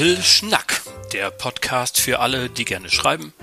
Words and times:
Little 0.00 0.22
Schnack, 0.22 0.80
der 1.12 1.30
Podcast 1.30 2.00
für 2.00 2.20
alle, 2.20 2.48
die 2.48 2.64
gerne 2.64 2.88
schreiben, 2.88 3.34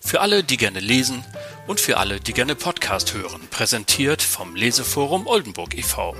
für 0.00 0.22
alle, 0.22 0.42
die 0.42 0.56
gerne 0.56 0.80
lesen 0.80 1.22
und 1.66 1.78
für 1.78 1.98
alle, 1.98 2.20
die 2.20 2.32
gerne 2.32 2.54
Podcast 2.54 3.12
hören, 3.12 3.46
präsentiert 3.50 4.22
vom 4.22 4.56
Leseforum 4.56 5.26
Oldenburg 5.26 5.76
e.V. 5.76 6.16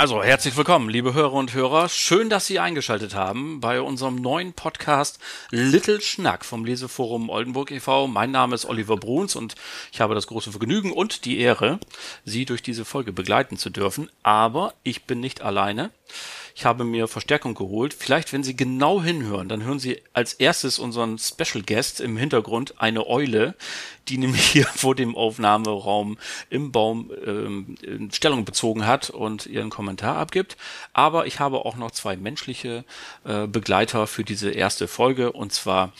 Also, 0.00 0.24
herzlich 0.24 0.56
willkommen, 0.56 0.88
liebe 0.88 1.12
Hörer 1.12 1.34
und 1.34 1.52
Hörer. 1.52 1.90
Schön, 1.90 2.30
dass 2.30 2.46
Sie 2.46 2.58
eingeschaltet 2.58 3.14
haben 3.14 3.60
bei 3.60 3.82
unserem 3.82 4.16
neuen 4.16 4.54
Podcast 4.54 5.18
Little 5.50 6.00
Schnack 6.00 6.46
vom 6.46 6.64
Leseforum 6.64 7.28
Oldenburg 7.28 7.70
e.V. 7.70 8.06
Mein 8.06 8.30
Name 8.30 8.54
ist 8.54 8.64
Oliver 8.64 8.96
Bruns 8.96 9.36
und 9.36 9.56
ich 9.92 10.00
habe 10.00 10.14
das 10.14 10.26
große 10.26 10.52
Vergnügen 10.52 10.90
und 10.90 11.26
die 11.26 11.38
Ehre, 11.38 11.78
Sie 12.24 12.46
durch 12.46 12.62
diese 12.62 12.86
Folge 12.86 13.12
begleiten 13.12 13.58
zu 13.58 13.68
dürfen. 13.68 14.08
Aber 14.22 14.72
ich 14.84 15.04
bin 15.04 15.20
nicht 15.20 15.42
alleine. 15.42 15.90
Ich 16.54 16.64
habe 16.64 16.84
mir 16.84 17.08
Verstärkung 17.08 17.54
geholt. 17.54 17.94
Vielleicht, 17.94 18.32
wenn 18.32 18.42
Sie 18.42 18.56
genau 18.56 19.02
hinhören, 19.02 19.48
dann 19.48 19.64
hören 19.64 19.78
Sie 19.78 20.00
als 20.12 20.34
erstes 20.34 20.78
unseren 20.78 21.18
Special 21.18 21.62
Guest 21.64 22.00
im 22.00 22.16
Hintergrund, 22.16 22.74
eine 22.80 23.06
Eule, 23.06 23.54
die 24.08 24.18
nämlich 24.18 24.44
hier 24.44 24.66
vor 24.66 24.94
dem 24.94 25.16
Aufnahmeraum 25.16 26.18
im 26.50 26.72
Baum 26.72 27.10
ähm, 27.24 28.10
Stellung 28.12 28.44
bezogen 28.44 28.86
hat 28.86 29.10
und 29.10 29.46
ihren 29.46 29.70
Kommentar 29.70 30.16
abgibt. 30.16 30.56
Aber 30.92 31.26
ich 31.26 31.40
habe 31.40 31.64
auch 31.64 31.76
noch 31.76 31.90
zwei 31.90 32.16
menschliche 32.16 32.84
äh, 33.24 33.46
Begleiter 33.46 34.06
für 34.06 34.24
diese 34.24 34.50
erste 34.50 34.88
Folge 34.88 35.32
und 35.32 35.52
zwar 35.52 35.92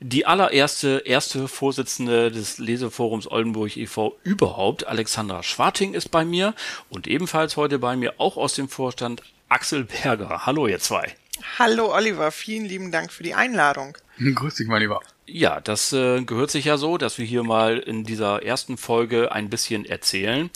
die 0.00 0.26
allererste, 0.26 1.02
erste 1.06 1.48
Vorsitzende 1.48 2.30
des 2.30 2.58
Leseforums 2.58 3.30
Oldenburg 3.30 3.76
e.V. 3.76 4.16
überhaupt, 4.22 4.86
Alexandra 4.86 5.42
Schwarting, 5.42 5.94
ist 5.94 6.10
bei 6.10 6.24
mir 6.24 6.54
und 6.90 7.06
ebenfalls 7.06 7.56
heute 7.56 7.78
bei 7.78 7.96
mir 7.96 8.14
auch 8.18 8.36
aus 8.36 8.54
dem 8.54 8.68
Vorstand 8.68 9.22
Axel 9.54 9.84
Berger. 9.84 10.46
Hallo, 10.46 10.66
ihr 10.66 10.80
zwei. 10.80 11.14
Hallo, 11.60 11.94
Oliver. 11.94 12.32
Vielen 12.32 12.64
lieben 12.64 12.90
Dank 12.90 13.12
für 13.12 13.22
die 13.22 13.34
Einladung. 13.34 13.96
Grüß 14.18 14.56
dich, 14.56 14.66
mein 14.66 14.82
Lieber. 14.82 15.00
Ja, 15.26 15.60
das 15.60 15.92
äh, 15.92 16.22
gehört 16.24 16.50
sich 16.50 16.64
ja 16.64 16.76
so, 16.76 16.98
dass 16.98 17.18
wir 17.18 17.24
hier 17.24 17.44
mal 17.44 17.78
in 17.78 18.02
dieser 18.02 18.42
ersten 18.42 18.76
Folge 18.76 19.30
ein 19.30 19.50
bisschen 19.50 19.84
erzählen, 19.84 20.50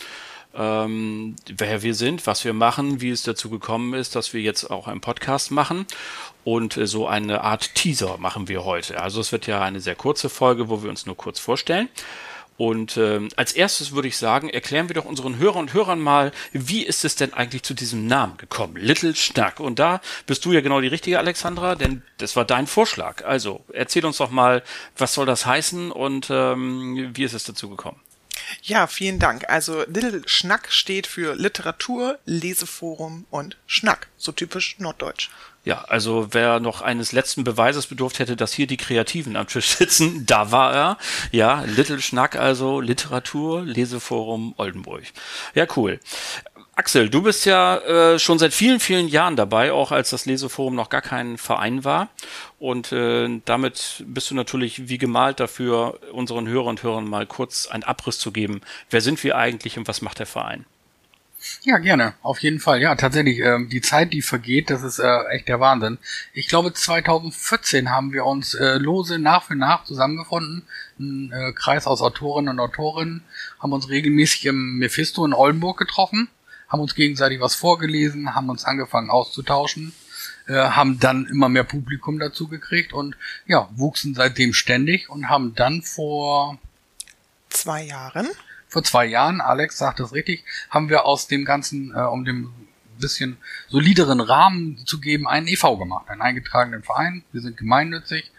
ähm, 0.53 1.37
wer 1.47 1.83
wir 1.83 1.95
sind, 1.95 2.27
was 2.27 2.45
wir 2.45 2.53
machen, 2.55 3.01
wie 3.01 3.11
es 3.11 3.23
dazu 3.23 3.51
gekommen 3.51 3.95
ist, 3.95 4.17
dass 4.17 4.35
wir 4.35 4.41
jetzt 4.41 4.69
auch 4.69 4.89
einen 4.89 5.01
Podcast 5.01 5.53
machen. 5.53 5.87
Und 6.43 6.77
äh, 6.77 6.89
so 6.89 7.07
eine 7.07 7.43
Art 7.43 7.77
Teaser 7.77 8.19
machen 8.19 8.49
wir 8.49 8.65
heute. 8.65 9.01
Also 9.01 9.21
es 9.21 9.31
wird 9.31 9.47
ja 9.47 9.63
eine 9.63 9.79
sehr 9.79 9.95
kurze 9.95 10.29
Folge, 10.29 10.69
wo 10.69 10.83
wir 10.83 10.91
uns 10.91 11.07
nur 11.07 11.17
kurz 11.17 11.39
vorstellen. 11.39 11.89
Und 12.59 12.97
ähm, 12.97 13.29
als 13.37 13.53
erstes 13.53 13.93
würde 13.93 14.09
ich 14.09 14.17
sagen, 14.17 14.51
erklären 14.51 14.89
wir 14.89 14.95
doch 14.95 15.05
unseren 15.05 15.39
Hörern 15.39 15.61
und 15.61 15.73
Hörern 15.75 16.01
mal, 16.01 16.33
wie 16.53 16.83
ist 16.85 17.05
es 17.05 17.15
denn 17.15 17.33
eigentlich 17.33 17.63
zu 17.63 17.73
diesem 17.73 18.09
Namen 18.09 18.37
gekommen? 18.37 18.75
Little 18.77 19.15
Schnack. 19.15 19.61
Und 19.61 19.79
da 19.79 20.01
bist 20.27 20.45
du 20.45 20.53
ja 20.53 20.61
genau 20.61 20.81
die 20.81 20.89
richtige, 20.89 21.21
Alexandra, 21.21 21.77
denn 21.77 22.03
das 22.17 22.35
war 22.35 22.45
dein 22.45 22.67
Vorschlag. 22.67 23.25
Also 23.25 23.65
erzähl 23.73 24.05
uns 24.05 24.17
doch 24.17 24.31
mal, 24.31 24.65
was 24.97 25.15
soll 25.15 25.25
das 25.25 25.47
heißen 25.47 25.93
und 25.93 26.31
ähm, 26.31 27.13
wie 27.15 27.23
ist 27.23 27.33
es 27.33 27.45
dazu 27.45 27.71
gekommen? 27.71 28.01
Ja, 28.63 28.89
vielen 28.89 29.21
Dank. 29.21 29.49
Also 29.49 29.85
Little 29.87 30.23
Schnack 30.27 30.73
steht 30.73 31.07
für 31.07 31.37
Literatur, 31.37 32.19
Leseforum 32.25 33.25
und 33.31 33.57
Schnack. 33.67 34.09
So 34.17 34.33
typisch 34.33 34.77
norddeutsch. 34.79 35.31
Ja, 35.65 35.85
also 35.89 36.29
wer 36.31 36.61
noch 36.61 36.81
eines 36.81 37.13
letzten 37.13 37.45
Beweises 37.45 37.87
bedurft 37.87 38.19
hätte, 38.21 38.37
dass 38.37 38.53
hier 38.53 38.67
die 38.67 38.77
Kreativen 38.77 39.37
am 39.37 39.47
Tisch 39.47 39.69
sitzen, 39.69 40.25
da 40.27 40.51
war 40.51 40.73
er. 40.73 40.99
Ja, 41.31 41.63
Little 41.67 42.01
Schnack 42.01 42.37
also, 42.37 42.81
Literatur, 42.81 43.63
Leseforum 43.63 44.55
Oldenburg. 44.57 45.05
Ja, 45.55 45.67
cool. 45.77 46.01
Axel, 46.79 47.11
du 47.11 47.23
bist 47.23 47.45
ja 47.45 47.79
äh, 47.79 48.21
schon 48.21 48.39
seit 48.39 48.55
vielen, 48.55 48.79
vielen 48.79 49.09
Jahren 49.09 49.35
dabei, 49.35 49.73
auch 49.73 49.91
als 49.91 50.11
das 50.11 50.27
Leseforum 50.27 50.77
noch 50.77 50.91
gar 50.91 51.03
kein 51.03 51.37
Verein 51.37 51.85
war. 51.85 52.09
Und 52.61 52.93
äh, 52.93 53.41
damit 53.45 54.05
bist 54.07 54.31
du 54.31 54.37
natürlich 54.37 54.89
wie 54.89 54.97
gemalt 54.97 55.41
dafür, 55.41 55.99
unseren 56.13 56.47
Hörern 56.47 56.69
und 56.69 56.83
Hörern 56.85 57.09
mal 57.09 57.27
kurz 57.27 57.67
einen 57.67 57.83
Abriss 57.83 58.21
zu 58.21 58.31
geben. 58.31 58.61
Wer 58.91 59.01
sind 59.01 59.25
wir 59.25 59.37
eigentlich 59.37 59.77
und 59.77 59.89
was 59.89 60.03
macht 60.03 60.21
der 60.21 60.27
Verein? 60.27 60.67
Ja, 61.63 61.79
gerne. 61.79 62.15
Auf 62.23 62.41
jeden 62.41 62.61
Fall. 62.61 62.81
Ja, 62.81 62.95
tatsächlich. 62.95 63.41
Ähm, 63.41 63.69
die 63.69 63.81
Zeit, 63.81 64.13
die 64.13 64.23
vergeht, 64.23 64.71
das 64.71 64.83
ist 64.83 64.99
äh, 64.99 65.25
echt 65.31 65.49
der 65.49 65.61
Wahnsinn. 65.61 65.99
Ich 66.33 66.49
glaube, 66.49 66.73
2014 66.73 67.91
haben 67.91 68.13
wir 68.13 68.25
uns 68.25 68.55
äh, 68.55 68.79
lose 68.79 69.19
nach 69.19 69.45
für 69.45 69.55
nach 69.55 69.85
zusammengefunden. 69.85 70.63
Ein 70.99 71.33
äh, 71.33 71.53
Kreis 71.53 71.87
aus 71.87 72.01
Autorinnen 72.01 72.51
und 72.51 72.61
Autorinnen 72.61 73.23
haben 73.61 73.73
uns 73.73 73.89
regelmäßig 73.89 74.47
im 74.47 74.79
Mephisto 74.79 75.25
in 75.25 75.35
Oldenburg 75.35 75.79
getroffen, 75.79 76.29
haben 76.69 76.81
uns 76.81 76.95
gegenseitig 76.95 77.41
was 77.41 77.55
vorgelesen, 77.55 78.35
haben 78.35 78.51
uns 78.51 78.65
angefangen 78.65 79.11
auszutauschen, 79.11 79.93
äh, 80.47 80.55
haben 80.55 80.99
dann 80.99 81.27
immer 81.27 81.49
mehr 81.49 81.65
Publikum 81.65 82.19
dazu 82.19 82.49
gekriegt 82.49 82.93
und 82.93 83.17
ja, 83.47 83.69
wuchsen 83.75 84.15
seitdem 84.15 84.55
ständig 84.55 85.09
und 85.09 85.29
haben 85.29 85.55
dann 85.55 85.83
vor 85.83 86.59
zwei 87.49 87.85
Jahren 87.85 88.29
vor 88.69 88.85
zwei 88.85 89.07
Jahren, 89.07 89.41
Alex 89.41 89.79
sagt 89.79 90.01
das 90.01 90.13
richtig, 90.13 90.45
haben 90.71 90.89
wir 90.89 91.07
aus 91.07 91.27
dem 91.27 91.45
Ganzen, 91.45 91.93
äh, 91.95 92.01
um 92.01 92.25
dem 92.25 92.53
bisschen 92.99 93.37
solideren 93.69 94.21
Rahmen 94.21 94.79
zu 94.85 95.01
geben, 95.01 95.29
einen 95.29 95.47
EV 95.47 95.79
gemacht, 95.79 96.09
einen 96.09 96.21
eingetragenen 96.21 96.83
Verein. 96.83 97.23
Wir 97.33 97.41
sind 97.41 97.57
gemeinnützig 97.57 98.31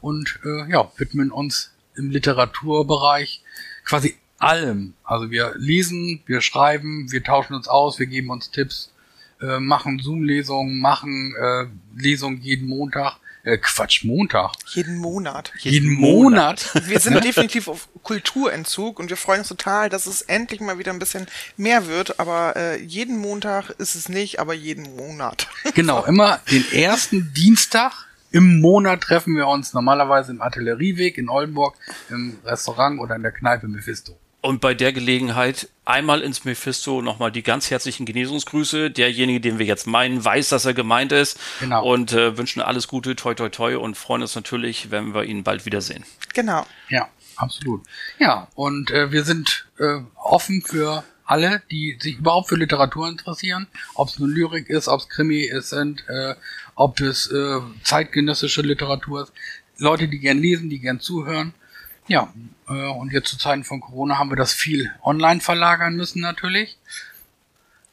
und 0.00 0.40
äh, 0.44 0.70
ja, 0.70 0.90
widmen 0.96 1.30
uns 1.30 1.72
im 1.94 2.10
Literaturbereich 2.10 3.42
quasi 3.84 4.16
allem. 4.38 4.94
Also 5.04 5.30
wir 5.30 5.54
lesen, 5.56 6.22
wir 6.26 6.40
schreiben, 6.40 7.10
wir 7.10 7.22
tauschen 7.22 7.54
uns 7.54 7.68
aus, 7.68 7.98
wir 7.98 8.06
geben 8.06 8.30
uns 8.30 8.50
Tipps, 8.50 8.92
äh, 9.40 9.58
machen 9.58 9.98
Zoom-Lesungen, 9.98 10.80
machen 10.80 11.34
äh, 11.36 11.66
Lesungen 11.96 12.40
jeden 12.40 12.68
Montag 12.68 13.18
äh, 13.42 13.58
Quatsch, 13.58 14.04
Montag. 14.04 14.52
Jeden 14.66 14.98
Monat. 14.98 15.52
Jeden, 15.58 15.92
Monat. 15.92 16.70
Wir 16.86 17.00
sind 17.00 17.22
definitiv 17.24 17.68
auf 17.68 17.88
Kulturentzug 18.02 18.98
und 18.98 19.10
wir 19.10 19.16
freuen 19.16 19.40
uns 19.40 19.48
total, 19.48 19.88
dass 19.88 20.06
es 20.06 20.22
endlich 20.22 20.60
mal 20.60 20.78
wieder 20.78 20.92
ein 20.92 20.98
bisschen 20.98 21.26
mehr 21.56 21.86
wird. 21.86 22.20
Aber 22.20 22.56
äh, 22.56 22.82
jeden 22.82 23.18
Montag 23.18 23.70
ist 23.78 23.94
es 23.94 24.08
nicht, 24.08 24.40
aber 24.40 24.54
jeden 24.54 24.96
Monat. 24.96 25.48
Genau, 25.74 26.04
immer 26.04 26.40
den 26.50 26.64
ersten 26.72 27.32
Dienstag 27.34 28.08
im 28.30 28.60
Monat 28.60 29.02
treffen 29.02 29.36
wir 29.36 29.46
uns 29.46 29.72
normalerweise 29.74 30.32
im 30.32 30.42
Artillerieweg 30.42 31.16
in 31.18 31.28
Oldenburg, 31.28 31.76
im 32.10 32.38
Restaurant 32.44 33.00
oder 33.00 33.14
in 33.14 33.22
der 33.22 33.32
Kneipe 33.32 33.68
Mephisto. 33.68 34.18
Und 34.40 34.60
bei 34.60 34.72
der 34.72 34.92
Gelegenheit 34.92 35.68
einmal 35.84 36.20
ins 36.20 36.44
Mephisto 36.44 37.02
nochmal 37.02 37.32
die 37.32 37.42
ganz 37.42 37.70
herzlichen 37.70 38.06
Genesungsgrüße. 38.06 38.90
Derjenige, 38.90 39.40
den 39.40 39.58
wir 39.58 39.66
jetzt 39.66 39.86
meinen, 39.86 40.24
weiß, 40.24 40.50
dass 40.50 40.64
er 40.64 40.74
gemeint 40.74 41.10
ist. 41.10 41.40
Genau. 41.58 41.84
Und 41.84 42.12
äh, 42.12 42.38
wünschen 42.38 42.62
alles 42.62 42.86
Gute, 42.86 43.16
toi 43.16 43.34
toi 43.34 43.48
toi 43.48 43.76
und 43.76 43.96
freuen 43.96 44.22
uns 44.22 44.36
natürlich, 44.36 44.92
wenn 44.92 45.12
wir 45.12 45.24
ihn 45.24 45.42
bald 45.42 45.66
wiedersehen. 45.66 46.04
Genau. 46.34 46.64
Ja, 46.88 47.08
absolut. 47.34 47.82
Ja, 48.20 48.48
und 48.54 48.92
äh, 48.92 49.10
wir 49.10 49.24
sind 49.24 49.66
äh, 49.78 49.98
offen 50.14 50.62
für 50.62 51.02
alle, 51.24 51.62
die 51.70 51.98
sich 52.00 52.18
überhaupt 52.18 52.48
für 52.48 52.56
Literatur 52.56 53.08
interessieren. 53.08 53.66
Ob 53.94 54.08
es 54.08 54.18
nun 54.18 54.30
Lyrik 54.30 54.70
ist, 54.70 54.88
ob 54.88 55.00
es 55.00 55.08
Krimi 55.08 55.40
ist, 55.40 55.72
äh, 55.72 56.34
ob 56.76 57.00
es 57.00 57.30
äh, 57.30 57.60
zeitgenössische 57.82 58.62
Literatur 58.62 59.24
ist. 59.24 59.32
Leute, 59.78 60.08
die 60.08 60.20
gern 60.20 60.38
lesen, 60.38 60.70
die 60.70 60.78
gern 60.78 61.00
zuhören. 61.00 61.54
Ja, 62.08 62.32
äh, 62.68 62.72
und 62.72 63.12
jetzt 63.12 63.28
zu 63.28 63.38
Zeiten 63.38 63.64
von 63.64 63.80
Corona 63.80 64.18
haben 64.18 64.30
wir 64.30 64.36
das 64.36 64.52
viel 64.52 64.92
online 65.02 65.40
verlagern 65.40 65.94
müssen 65.94 66.20
natürlich. 66.20 66.78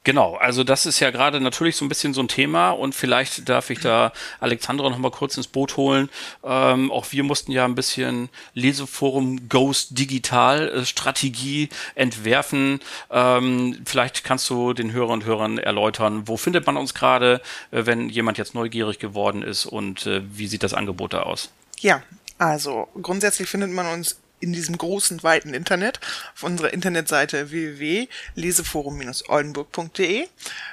Genau, 0.05 0.35
also 0.35 0.63
das 0.63 0.85
ist 0.85 0.99
ja 0.99 1.09
gerade 1.09 1.41
natürlich 1.41 1.75
so 1.75 1.83
ein 1.83 1.89
bisschen 1.89 2.13
so 2.13 2.21
ein 2.21 2.27
Thema 2.27 2.69
und 2.69 2.93
vielleicht 2.93 3.49
darf 3.49 3.71
ich 3.71 3.79
da 3.79 4.13
Alexandra 4.39 4.87
noch 4.87 4.99
mal 4.99 5.09
kurz 5.09 5.35
ins 5.35 5.47
Boot 5.47 5.77
holen. 5.77 6.09
Ähm, 6.43 6.91
auch 6.91 7.07
wir 7.11 7.23
mussten 7.23 7.51
ja 7.51 7.65
ein 7.65 7.73
bisschen 7.73 8.29
Leseforum 8.53 9.49
Ghost 9.49 9.97
Digital 9.97 10.69
äh, 10.69 10.85
Strategie 10.85 11.69
entwerfen. 11.95 12.81
Ähm, 13.09 13.81
vielleicht 13.83 14.23
kannst 14.23 14.47
du 14.51 14.73
den 14.73 14.91
Hörern 14.91 15.13
und 15.13 15.25
Hörern 15.25 15.57
erläutern, 15.57 16.27
wo 16.27 16.37
findet 16.37 16.67
man 16.67 16.77
uns 16.77 16.93
gerade, 16.93 17.41
äh, 17.71 17.87
wenn 17.87 18.07
jemand 18.09 18.37
jetzt 18.37 18.53
neugierig 18.53 18.99
geworden 18.99 19.41
ist 19.41 19.65
und 19.65 20.05
äh, 20.05 20.21
wie 20.37 20.45
sieht 20.45 20.61
das 20.61 20.75
Angebot 20.75 21.13
da 21.13 21.23
aus? 21.23 21.49
Ja, 21.79 22.03
also 22.37 22.87
grundsätzlich 23.01 23.49
findet 23.49 23.71
man 23.71 23.87
uns 23.87 24.17
in 24.39 24.53
diesem 24.53 24.77
großen, 24.77 25.23
weiten 25.23 25.53
Internet 25.53 25.99
auf 26.35 26.43
unserer 26.43 26.71
Internetseite 26.73 27.51
www.leseforum-oldenburg.de. 27.51 30.27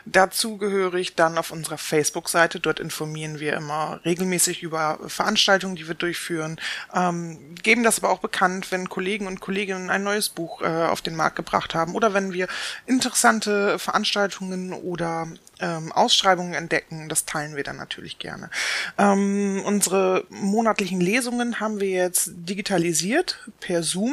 Dazu 0.05 0.59
gehöre 0.59 0.94
ich 0.94 1.14
dann 1.14 1.38
auf 1.38 1.53
unserer 1.53 1.79
Facebook-Seite. 1.79 2.59
Dort 2.61 2.81
informieren 2.81 3.41
wir 3.41 3.55
immer 3.55 4.00
regelmäßig 4.05 4.62
über 4.62 4.99
Veranstaltungen, 5.06 5.76
die 5.76 5.87
wir 5.87 5.94
durchführen, 5.94 6.61
ähm, 6.93 7.55
geben 7.62 7.85
das 7.85 7.99
aber 7.99 8.11
auch 8.11 8.19
bekannt, 8.19 8.73
wenn 8.73 8.88
Kollegen 8.88 9.26
und 9.26 9.41
Kolleginnen 9.41 9.91
ein 9.91 10.03
neues 10.03 10.29
Buch 10.29 10.62
äh, 10.62 10.67
auf 10.67 11.00
den 11.00 11.17
Markt 11.17 11.37
gebracht 11.37 11.75
haben 11.75 11.94
oder 11.94 12.12
wenn 12.15 12.32
wir 12.32 12.49
interessante 12.87 13.79
Veranstaltungen 13.79 14.73
oder 14.73 15.29
ähm, 15.62 15.93
Ausschreibungen 15.93 16.55
entdecken. 16.55 17.09
Das 17.09 17.25
teilen 17.25 17.56
wir 17.56 17.64
dann 17.64 17.76
natürlich 17.76 18.19
gerne. 18.19 18.50
Ähm, 18.99 19.62
unsere 19.64 20.25
monatlichen 20.29 21.00
Lesungen 21.00 21.61
haben 21.61 21.81
wir 21.81 21.88
jetzt 21.88 22.32
digitalisiert 22.35 23.49
per 23.61 23.82
Zoom. 23.82 24.12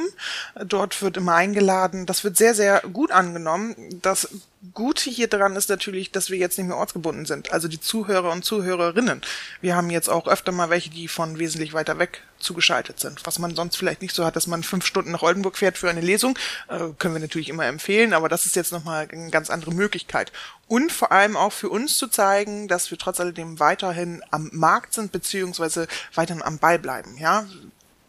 Dort 0.63 1.01
wird 1.01 1.17
immer 1.17 1.33
eingeladen. 1.33 2.05
Das 2.05 2.23
wird 2.23 2.37
sehr, 2.37 2.53
sehr 2.53 2.81
gut 2.93 3.11
angenommen. 3.11 3.75
Das 4.01 4.29
Gute 4.73 5.09
hier 5.09 5.29
dran 5.29 5.55
ist 5.55 5.69
natürlich, 5.69 6.11
dass 6.11 6.29
wir 6.29 6.37
jetzt 6.37 6.57
nicht 6.57 6.67
mehr 6.67 6.75
ortsgebunden 6.75 7.25
sind. 7.25 7.53
Also 7.53 7.69
die 7.69 7.79
Zuhörer 7.79 8.29
und 8.31 8.43
Zuhörerinnen. 8.43 9.21
Wir 9.61 9.73
haben 9.73 9.89
jetzt 9.89 10.09
auch 10.09 10.27
öfter 10.27 10.51
mal 10.51 10.69
welche, 10.69 10.89
die 10.89 11.07
von 11.07 11.39
wesentlich 11.39 11.71
weiter 11.71 11.97
weg 11.97 12.23
zugeschaltet 12.39 12.99
sind. 12.99 13.25
Was 13.25 13.39
man 13.39 13.55
sonst 13.55 13.77
vielleicht 13.77 14.01
nicht 14.01 14.13
so 14.13 14.25
hat, 14.25 14.35
dass 14.35 14.47
man 14.47 14.63
fünf 14.63 14.85
Stunden 14.85 15.11
nach 15.11 15.21
Oldenburg 15.21 15.57
fährt 15.57 15.77
für 15.77 15.89
eine 15.89 16.01
Lesung, 16.01 16.37
äh, 16.67 16.89
können 16.97 17.13
wir 17.13 17.21
natürlich 17.21 17.47
immer 17.47 17.67
empfehlen, 17.67 18.11
aber 18.11 18.27
das 18.27 18.45
ist 18.45 18.57
jetzt 18.57 18.73
nochmal 18.73 19.07
eine 19.09 19.29
ganz 19.29 19.49
andere 19.49 19.73
Möglichkeit. 19.73 20.33
Und 20.67 20.91
vor 20.91 21.13
allem 21.13 21.37
auch 21.37 21.53
für 21.53 21.69
uns 21.69 21.97
zu 21.97 22.07
zeigen, 22.07 22.67
dass 22.67 22.91
wir 22.91 22.97
trotz 22.97 23.21
alledem 23.21 23.61
weiterhin 23.61 24.21
am 24.29 24.49
Markt 24.51 24.93
sind, 24.93 25.13
beziehungsweise 25.13 25.87
weiterhin 26.15 26.43
am 26.43 26.57
Ball 26.57 26.79
bleiben. 26.79 27.17
Ja, 27.17 27.45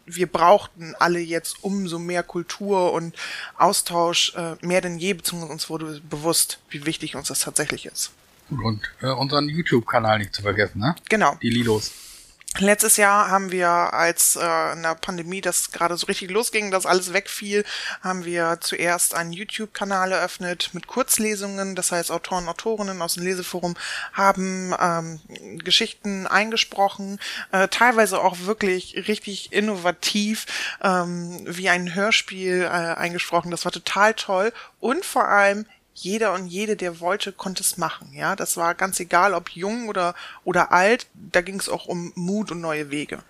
wir 0.05 0.27
brauchten 0.27 0.95
alle 0.99 1.19
jetzt 1.19 1.63
umso 1.63 1.99
mehr 1.99 2.23
Kultur 2.23 2.93
und 2.93 3.15
Austausch 3.57 4.33
äh, 4.35 4.55
mehr 4.65 4.81
denn 4.81 4.97
je, 4.97 5.13
beziehungsweise 5.13 5.51
uns 5.51 5.69
wurde 5.69 6.01
bewusst, 6.09 6.59
wie 6.69 6.85
wichtig 6.85 7.15
uns 7.15 7.27
das 7.27 7.39
tatsächlich 7.39 7.85
ist. 7.85 8.11
Und 8.49 8.81
äh, 9.01 9.07
unseren 9.07 9.47
YouTube-Kanal 9.47 10.19
nicht 10.19 10.33
zu 10.33 10.41
vergessen, 10.41 10.79
ne? 10.79 10.95
Genau. 11.09 11.37
Die 11.41 11.49
Lilos. 11.49 11.91
Letztes 12.59 12.97
Jahr 12.97 13.29
haben 13.29 13.51
wir, 13.51 13.69
als 13.69 14.35
äh, 14.35 14.73
in 14.73 14.83
der 14.83 14.95
Pandemie 14.95 15.39
das 15.39 15.71
gerade 15.71 15.95
so 15.95 16.05
richtig 16.07 16.29
losging, 16.31 16.69
dass 16.69 16.85
alles 16.85 17.13
wegfiel, 17.13 17.63
haben 18.01 18.25
wir 18.25 18.57
zuerst 18.59 19.15
einen 19.15 19.31
YouTube-Kanal 19.31 20.11
eröffnet 20.11 20.69
mit 20.73 20.85
Kurzlesungen. 20.85 21.75
Das 21.75 21.93
heißt, 21.93 22.11
Autoren, 22.11 22.49
Autorinnen 22.49 23.01
aus 23.01 23.13
dem 23.13 23.23
Leseforum 23.23 23.75
haben 24.11 24.75
ähm, 24.79 25.21
Geschichten 25.59 26.27
eingesprochen, 26.27 27.19
äh, 27.53 27.69
teilweise 27.69 28.19
auch 28.19 28.39
wirklich 28.39 29.07
richtig 29.07 29.53
innovativ, 29.53 30.45
ähm, 30.83 31.41
wie 31.45 31.69
ein 31.69 31.95
Hörspiel 31.95 32.63
äh, 32.63 32.67
eingesprochen. 32.67 33.49
Das 33.49 33.63
war 33.63 33.71
total 33.71 34.13
toll 34.13 34.51
und 34.81 35.05
vor 35.05 35.29
allem 35.29 35.65
jeder 36.03 36.33
und 36.33 36.47
jede, 36.47 36.75
der 36.75 36.99
wollte, 36.99 37.31
konnte 37.31 37.61
es 37.61 37.77
machen. 37.77 38.11
Ja, 38.13 38.35
das 38.35 38.57
war 38.57 38.75
ganz 38.75 38.99
egal, 38.99 39.33
ob 39.33 39.49
jung 39.51 39.87
oder, 39.87 40.15
oder 40.43 40.71
alt. 40.71 41.07
Da 41.13 41.41
ging 41.41 41.59
es 41.59 41.69
auch 41.69 41.85
um 41.85 42.11
Mut 42.15 42.51
und 42.51 42.61
neue 42.61 42.91
Wege. 42.91 43.23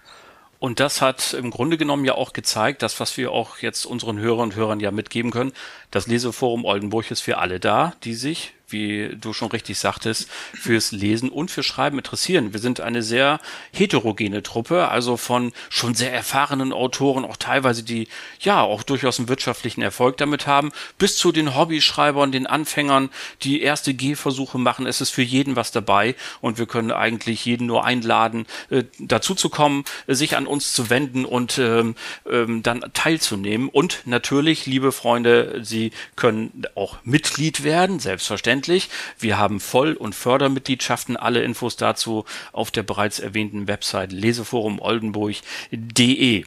Und 0.59 0.79
das 0.79 1.01
hat 1.01 1.33
im 1.33 1.50
Grunde 1.50 1.77
genommen 1.77 2.06
ja 2.06 2.13
auch 2.13 2.33
gezeigt, 2.33 2.83
das, 2.83 3.00
was 3.00 3.18
wir 3.18 3.31
auch 3.31 3.57
jetzt 3.57 3.85
unseren 3.85 4.19
Hörern 4.19 4.50
und 4.50 4.56
Hörern 4.56 4.79
ja 4.79 4.91
mitgeben 4.91 5.31
können. 5.31 5.53
Das 5.89 6.06
Leseforum 6.06 6.65
Oldenburg 6.65 7.09
ist 7.09 7.21
für 7.21 7.39
alle 7.39 7.59
da, 7.59 7.94
die 8.03 8.13
sich 8.13 8.53
wie 8.71 9.09
du 9.19 9.33
schon 9.33 9.50
richtig 9.50 9.79
sagtest, 9.79 10.29
fürs 10.53 10.91
Lesen 10.91 11.29
und 11.29 11.51
für 11.51 11.63
Schreiben 11.63 11.97
interessieren. 11.97 12.53
Wir 12.53 12.59
sind 12.59 12.79
eine 12.79 13.03
sehr 13.03 13.39
heterogene 13.73 14.44
Truppe, 14.44 14.88
also 14.88 15.18
von 15.18 15.51
schon 15.69 15.95
sehr 15.95 16.13
erfahrenen 16.13 16.73
Autoren, 16.73 17.25
auch 17.25 17.38
teilweise 17.38 17.83
die 17.83 18.07
ja 18.39 18.62
auch 18.62 18.83
durchaus 18.83 19.19
einen 19.19 19.29
wirtschaftlichen 19.29 19.81
Erfolg 19.81 20.18
damit 20.18 20.47
haben, 20.47 20.71
bis 20.97 21.18
zu 21.18 21.31
den 21.31 21.56
Hobbyschreibern, 21.56 22.31
den 22.31 22.47
Anfängern, 22.47 23.09
die 23.44 23.62
erste 23.62 23.94
Gehversuche 23.94 24.57
machen. 24.57 24.85
Es 24.85 25.01
ist 25.01 25.12
für 25.12 25.21
jeden 25.21 25.56
was 25.56 25.71
dabei 25.71 26.15
und 26.41 26.57
wir 26.57 26.65
können 26.65 26.91
eigentlich 26.91 27.45
jeden 27.45 27.68
nur 27.68 27.85
einladen, 27.85 28.45
äh, 28.69 28.83
dazu 29.00 29.35
zu 29.35 29.50
kommen, 29.50 29.83
sich 30.07 30.38
an 30.38 30.47
uns 30.47 30.73
zu 30.73 30.89
wenden 30.89 31.25
und 31.25 31.57
ähm, 31.57 31.95
ähm, 32.29 32.63
dann 32.63 32.83
teilzunehmen. 32.94 33.69
Und 33.69 34.03
natürlich, 34.06 34.65
liebe 34.65 34.91
Freunde, 34.91 35.59
Sie 35.63 35.91
können 36.15 36.63
auch 36.75 36.97
Mitglied 37.03 37.63
werden, 37.63 38.00
selbstverständlich 38.00 38.61
selbstverständlich. 38.62 38.90
Wir 39.19 39.38
haben 39.38 39.60
Voll- 39.60 39.94
und 39.94 40.16
Fördermitgliedschaften. 40.16 41.18
Alle 41.18 41.44
Infos 41.44 41.75
dazu 41.75 42.25
auf 42.52 42.72
der 42.72 42.81
bereits 42.84 43.19
erwähnten 43.19 43.68
Website 43.68 44.12
leseforumoldenburg.de. 44.12 46.46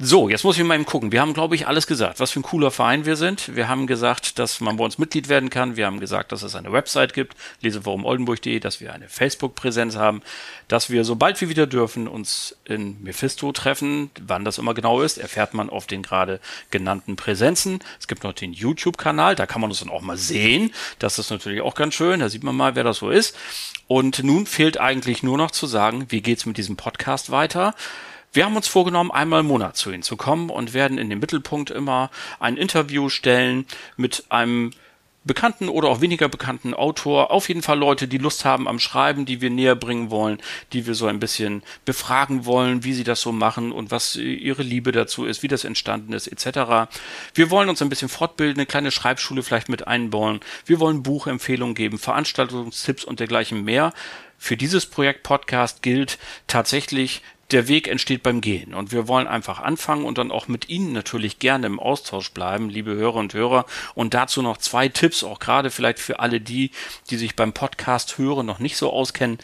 So, 0.00 0.28
jetzt 0.28 0.42
muss 0.42 0.58
ich 0.58 0.64
mal 0.64 0.74
eben 0.74 0.86
gucken. 0.86 1.12
Wir 1.12 1.20
haben, 1.20 1.34
glaube 1.34 1.54
ich, 1.54 1.68
alles 1.68 1.86
gesagt, 1.86 2.18
was 2.18 2.32
für 2.32 2.40
ein 2.40 2.42
cooler 2.42 2.72
Verein 2.72 3.06
wir 3.06 3.14
sind. 3.14 3.54
Wir 3.54 3.68
haben 3.68 3.86
gesagt, 3.86 4.40
dass 4.40 4.60
man 4.60 4.76
bei 4.76 4.84
uns 4.84 4.98
Mitglied 4.98 5.28
werden 5.28 5.50
kann. 5.50 5.76
Wir 5.76 5.86
haben 5.86 6.00
gesagt, 6.00 6.32
dass 6.32 6.42
es 6.42 6.56
eine 6.56 6.72
Website 6.72 7.14
gibt, 7.14 7.36
leseforumoldenburg.de, 7.60 8.58
dass 8.58 8.80
wir 8.80 8.92
eine 8.92 9.08
Facebook-Präsenz 9.08 9.94
haben, 9.94 10.22
dass 10.66 10.90
wir, 10.90 11.04
sobald 11.04 11.40
wir 11.40 11.48
wieder 11.48 11.68
dürfen, 11.68 12.08
uns 12.08 12.56
in 12.64 13.00
Mephisto 13.04 13.52
treffen. 13.52 14.10
Wann 14.20 14.44
das 14.44 14.58
immer 14.58 14.74
genau 14.74 15.00
ist, 15.00 15.16
erfährt 15.16 15.54
man 15.54 15.70
auf 15.70 15.86
den 15.86 16.02
gerade 16.02 16.40
genannten 16.72 17.14
Präsenzen. 17.14 17.78
Es 18.00 18.08
gibt 18.08 18.24
noch 18.24 18.32
den 18.32 18.52
YouTube-Kanal, 18.52 19.36
da 19.36 19.46
kann 19.46 19.60
man 19.60 19.70
uns 19.70 19.78
dann 19.78 19.90
auch 19.90 20.02
mal 20.02 20.16
sehen. 20.16 20.72
Das 20.98 21.20
ist 21.20 21.30
natürlich 21.30 21.60
auch 21.60 21.76
ganz 21.76 21.94
schön. 21.94 22.18
Da 22.18 22.28
sieht 22.28 22.42
man 22.42 22.56
mal, 22.56 22.74
wer 22.74 22.82
das 22.82 22.96
so 22.96 23.10
ist. 23.10 23.36
Und 23.86 24.24
nun 24.24 24.46
fehlt 24.46 24.80
eigentlich 24.80 25.22
nur 25.22 25.38
noch 25.38 25.52
zu 25.52 25.68
sagen, 25.68 26.06
wie 26.08 26.20
geht's 26.20 26.46
mit 26.46 26.58
diesem 26.58 26.74
Podcast 26.74 27.30
weiter? 27.30 27.76
Wir 28.34 28.44
haben 28.44 28.56
uns 28.56 28.66
vorgenommen, 28.66 29.12
einmal 29.12 29.40
im 29.40 29.46
Monat 29.46 29.76
zu 29.76 29.92
Ihnen 29.92 30.02
zu 30.02 30.16
kommen 30.16 30.50
und 30.50 30.74
werden 30.74 30.98
in 30.98 31.08
den 31.08 31.20
Mittelpunkt 31.20 31.70
immer 31.70 32.10
ein 32.40 32.56
Interview 32.56 33.08
stellen 33.08 33.64
mit 33.96 34.24
einem 34.28 34.72
bekannten 35.22 35.68
oder 35.68 35.88
auch 35.88 36.00
weniger 36.00 36.28
bekannten 36.28 36.74
Autor. 36.74 37.30
Auf 37.30 37.48
jeden 37.48 37.62
Fall 37.62 37.78
Leute, 37.78 38.08
die 38.08 38.18
Lust 38.18 38.44
haben 38.44 38.66
am 38.66 38.80
Schreiben, 38.80 39.24
die 39.24 39.40
wir 39.40 39.50
näher 39.50 39.76
bringen 39.76 40.10
wollen, 40.10 40.38
die 40.72 40.84
wir 40.84 40.96
so 40.96 41.06
ein 41.06 41.20
bisschen 41.20 41.62
befragen 41.84 42.44
wollen, 42.44 42.82
wie 42.82 42.92
sie 42.92 43.04
das 43.04 43.20
so 43.20 43.30
machen 43.30 43.70
und 43.70 43.92
was 43.92 44.16
ihre 44.16 44.64
Liebe 44.64 44.90
dazu 44.90 45.26
ist, 45.26 45.44
wie 45.44 45.48
das 45.48 45.62
entstanden 45.62 46.12
ist, 46.12 46.26
etc. 46.26 46.90
Wir 47.34 47.50
wollen 47.50 47.68
uns 47.68 47.82
ein 47.82 47.88
bisschen 47.88 48.08
fortbilden, 48.08 48.58
eine 48.58 48.66
kleine 48.66 48.90
Schreibschule 48.90 49.44
vielleicht 49.44 49.68
mit 49.68 49.86
einbauen. 49.86 50.40
Wir 50.66 50.80
wollen 50.80 51.04
Buchempfehlungen 51.04 51.76
geben, 51.76 51.98
Veranstaltungstipps 51.98 53.04
und 53.04 53.20
dergleichen 53.20 53.62
mehr. 53.62 53.92
Für 54.38 54.56
dieses 54.56 54.86
Projekt 54.86 55.22
Podcast 55.22 55.82
gilt 55.82 56.18
tatsächlich 56.48 57.22
der 57.50 57.68
Weg 57.68 57.88
entsteht 57.88 58.22
beim 58.22 58.40
Gehen. 58.40 58.74
Und 58.74 58.92
wir 58.92 59.08
wollen 59.08 59.26
einfach 59.26 59.60
anfangen 59.60 60.04
und 60.04 60.18
dann 60.18 60.30
auch 60.30 60.48
mit 60.48 60.68
Ihnen 60.68 60.92
natürlich 60.92 61.38
gerne 61.38 61.66
im 61.66 61.80
Austausch 61.80 62.30
bleiben, 62.30 62.70
liebe 62.70 62.94
Hörer 62.94 63.16
und 63.16 63.34
Hörer. 63.34 63.66
Und 63.94 64.14
dazu 64.14 64.42
noch 64.42 64.56
zwei 64.56 64.88
Tipps, 64.88 65.22
auch 65.22 65.38
gerade 65.38 65.70
vielleicht 65.70 65.98
für 65.98 66.20
alle 66.20 66.40
die, 66.40 66.70
die 67.10 67.16
sich 67.16 67.36
beim 67.36 67.52
Podcast 67.52 68.18
hören, 68.18 68.46
noch 68.46 68.58
nicht 68.58 68.76
so 68.76 68.92
auskennen. 68.92 69.38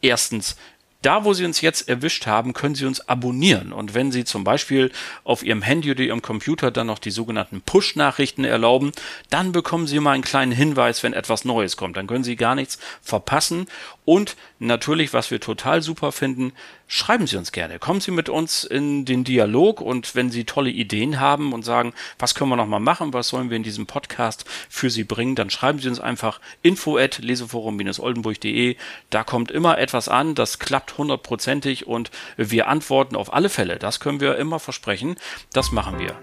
Erstens, 0.00 0.56
da, 1.02 1.24
wo 1.24 1.34
Sie 1.34 1.44
uns 1.44 1.60
jetzt 1.60 1.88
erwischt 1.88 2.26
haben, 2.26 2.52
können 2.52 2.76
Sie 2.76 2.86
uns 2.86 3.08
abonnieren. 3.08 3.72
Und 3.72 3.92
wenn 3.92 4.12
Sie 4.12 4.24
zum 4.24 4.44
Beispiel 4.44 4.92
auf 5.24 5.42
Ihrem 5.42 5.60
Handy 5.60 5.90
oder 5.90 6.02
Ihrem 6.02 6.22
Computer 6.22 6.70
dann 6.70 6.86
noch 6.86 7.00
die 7.00 7.10
sogenannten 7.10 7.60
Push-Nachrichten 7.60 8.44
erlauben, 8.44 8.92
dann 9.28 9.50
bekommen 9.50 9.88
Sie 9.88 9.98
mal 9.98 10.12
einen 10.12 10.22
kleinen 10.22 10.52
Hinweis, 10.52 11.02
wenn 11.02 11.12
etwas 11.12 11.44
Neues 11.44 11.76
kommt. 11.76 11.96
Dann 11.96 12.06
können 12.06 12.24
Sie 12.24 12.36
gar 12.36 12.54
nichts 12.54 12.78
verpassen. 13.02 13.66
Und 14.04 14.36
natürlich, 14.60 15.12
was 15.12 15.32
wir 15.32 15.40
total 15.40 15.82
super 15.82 16.12
finden, 16.12 16.52
schreiben 16.92 17.26
Sie 17.26 17.38
uns 17.38 17.52
gerne. 17.52 17.78
Kommen 17.78 18.02
Sie 18.02 18.10
mit 18.10 18.28
uns 18.28 18.64
in 18.64 19.06
den 19.06 19.24
Dialog 19.24 19.80
und 19.80 20.14
wenn 20.14 20.30
Sie 20.30 20.44
tolle 20.44 20.68
Ideen 20.68 21.20
haben 21.20 21.54
und 21.54 21.64
sagen, 21.64 21.94
was 22.18 22.34
können 22.34 22.50
wir 22.50 22.56
noch 22.56 22.66
mal 22.66 22.80
machen, 22.80 23.14
was 23.14 23.28
sollen 23.28 23.48
wir 23.48 23.56
in 23.56 23.62
diesem 23.62 23.86
Podcast 23.86 24.44
für 24.68 24.90
Sie 24.90 25.02
bringen, 25.02 25.34
dann 25.34 25.48
schreiben 25.48 25.78
Sie 25.78 25.88
uns 25.88 26.00
einfach 26.00 26.38
info 26.60 26.98
at 26.98 27.16
leseforum-oldenburg.de. 27.18 28.76
Da 29.08 29.24
kommt 29.24 29.50
immer 29.50 29.78
etwas 29.78 30.10
an, 30.10 30.34
das 30.34 30.58
klappt 30.58 30.98
hundertprozentig 30.98 31.86
und 31.86 32.10
wir 32.36 32.68
antworten 32.68 33.16
auf 33.16 33.32
alle 33.32 33.48
Fälle. 33.48 33.78
Das 33.78 33.98
können 33.98 34.20
wir 34.20 34.36
immer 34.36 34.58
versprechen. 34.58 35.16
Das 35.54 35.72
machen 35.72 35.98
wir. 35.98 36.14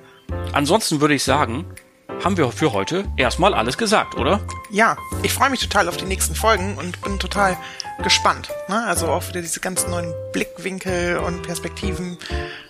Ansonsten 0.54 1.02
würde 1.02 1.16
ich 1.16 1.24
sagen, 1.24 1.66
haben 2.24 2.38
wir 2.38 2.52
für 2.52 2.74
heute 2.74 3.06
erstmal 3.16 3.54
alles 3.54 3.78
gesagt, 3.78 4.16
oder? 4.16 4.42
Ja, 4.70 4.98
ich 5.24 5.34
freue 5.34 5.50
mich 5.50 5.62
total 5.62 5.88
auf 5.88 5.98
die 5.98 6.06
nächsten 6.06 6.36
Folgen 6.36 6.78
und 6.78 7.02
bin 7.02 7.20
total 7.20 7.58
gespannt. 8.04 8.50
Ne? 8.68 8.84
Also 8.86 9.08
auch 9.08 9.28
wieder 9.30 9.42
diese 9.42 9.60
ganz 9.60 9.88
neuen 9.88 10.14
Blickwinkel 10.34 11.18
und 11.18 11.44
Perspektiven. 11.44 12.18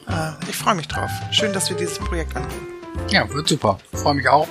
Äh, 0.07 0.31
ich 0.49 0.55
freue 0.55 0.75
mich 0.75 0.87
drauf. 0.87 1.09
Schön, 1.31 1.53
dass 1.53 1.69
wir 1.69 1.77
dieses 1.77 1.99
Projekt 1.99 2.35
angehen. 2.35 2.67
Ja, 3.09 3.29
wird 3.29 3.47
super. 3.47 3.79
Freue 3.93 4.15
mich 4.15 4.27
auch. 4.29 4.47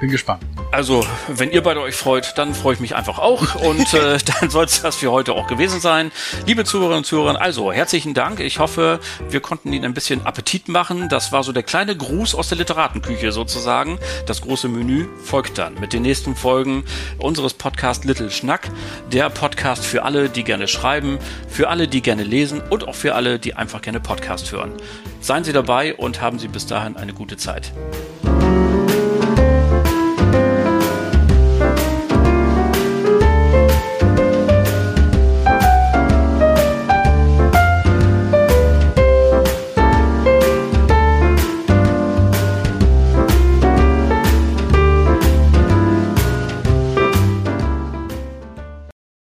Bin 0.00 0.10
gespannt. 0.10 0.44
Also, 0.72 1.04
wenn 1.26 1.50
ihr 1.50 1.64
beide 1.64 1.80
euch 1.80 1.96
freut, 1.96 2.38
dann 2.38 2.54
freue 2.54 2.74
ich 2.74 2.80
mich 2.80 2.94
einfach 2.94 3.18
auch. 3.18 3.56
Und 3.56 3.92
äh, 3.92 4.18
dann 4.40 4.50
soll 4.50 4.66
es 4.66 4.80
das 4.80 4.96
für 4.96 5.10
heute 5.10 5.32
auch 5.32 5.48
gewesen 5.48 5.80
sein. 5.80 6.12
Liebe 6.46 6.64
Zuhörerinnen 6.64 6.98
und 6.98 7.04
Zuhörer, 7.04 7.40
also 7.40 7.72
herzlichen 7.72 8.14
Dank. 8.14 8.38
Ich 8.38 8.60
hoffe, 8.60 9.00
wir 9.28 9.40
konnten 9.40 9.72
Ihnen 9.72 9.84
ein 9.84 9.94
bisschen 9.94 10.24
Appetit 10.24 10.68
machen. 10.68 11.08
Das 11.08 11.32
war 11.32 11.42
so 11.42 11.50
der 11.50 11.64
kleine 11.64 11.96
Gruß 11.96 12.36
aus 12.36 12.50
der 12.50 12.58
Literatenküche 12.58 13.32
sozusagen. 13.32 13.98
Das 14.26 14.42
große 14.42 14.68
Menü 14.68 15.08
folgt 15.24 15.58
dann 15.58 15.74
mit 15.74 15.92
den 15.92 16.02
nächsten 16.02 16.36
Folgen 16.36 16.84
unseres 17.18 17.54
Podcasts 17.54 18.04
Little 18.04 18.30
Schnack. 18.30 18.70
Der 19.10 19.28
Podcast 19.28 19.84
für 19.84 20.04
alle, 20.04 20.28
die 20.28 20.44
gerne 20.44 20.68
schreiben, 20.68 21.18
für 21.48 21.68
alle, 21.68 21.88
die 21.88 22.00
gerne 22.00 22.22
lesen 22.22 22.62
und 22.70 22.86
auch 22.86 22.94
für 22.94 23.16
alle, 23.16 23.40
die 23.40 23.54
einfach 23.54 23.82
gerne 23.82 23.98
Podcast 23.98 24.52
hören. 24.52 24.74
Seien 25.20 25.42
Sie 25.42 25.52
dabei 25.52 25.96
und 25.96 26.20
haben 26.20 26.38
Sie 26.38 26.48
bis 26.48 26.66
dahin 26.66 26.96
eine 26.96 27.12
gute 27.12 27.36
Zeit. 27.36 27.72